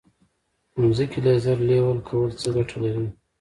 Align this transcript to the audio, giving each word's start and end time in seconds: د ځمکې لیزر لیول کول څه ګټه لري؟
د 0.81 0.83
ځمکې 0.97 1.19
لیزر 1.25 1.57
لیول 1.69 1.99
کول 2.07 2.29
څه 2.41 2.49
ګټه 2.55 2.77
لري؟ 2.83 3.05